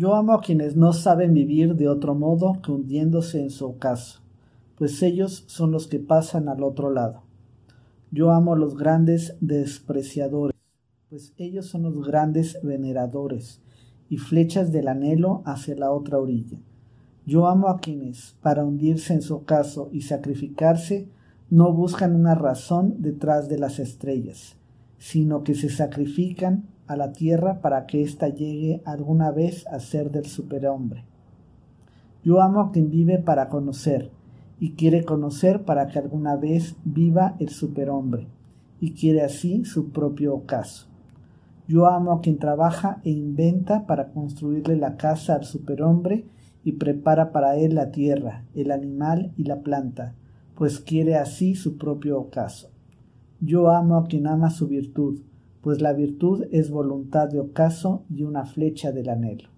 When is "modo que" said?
2.14-2.72